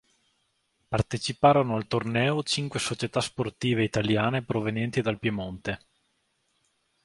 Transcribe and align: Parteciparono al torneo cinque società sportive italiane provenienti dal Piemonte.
Parteciparono 0.87 1.75
al 1.75 1.85
torneo 1.85 2.41
cinque 2.41 2.79
società 2.79 3.21
sportive 3.21 3.83
italiane 3.83 4.41
provenienti 4.41 4.99
dal 4.99 5.19
Piemonte. 5.19 5.79